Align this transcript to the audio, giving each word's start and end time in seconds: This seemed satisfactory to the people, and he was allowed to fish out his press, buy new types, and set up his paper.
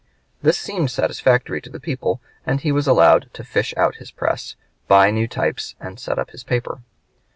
This 0.41 0.57
seemed 0.57 0.89
satisfactory 0.89 1.61
to 1.61 1.69
the 1.69 1.79
people, 1.79 2.21
and 2.43 2.59
he 2.59 2.71
was 2.71 2.87
allowed 2.87 3.29
to 3.33 3.43
fish 3.43 3.71
out 3.77 3.97
his 3.97 4.09
press, 4.09 4.55
buy 4.87 5.11
new 5.11 5.27
types, 5.27 5.75
and 5.79 5.99
set 5.99 6.17
up 6.17 6.31
his 6.31 6.43
paper. 6.43 6.79